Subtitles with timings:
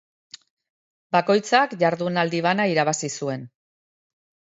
[1.17, 3.49] Bakoitzak jardunaldi bana irabazi zuen.